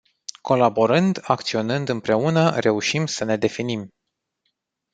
[0.41, 3.93] Colaborând, acționând împreună, reușim să ne definim.